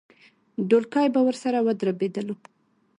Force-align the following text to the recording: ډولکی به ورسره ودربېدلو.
ډولکی 0.69 1.07
به 1.13 1.21
ورسره 1.27 1.57
ودربېدلو. 1.65 2.35